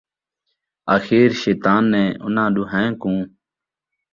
[0.95, 3.19] اَخیر شیطان نے اُنہاں ݙُوہائیں کُوں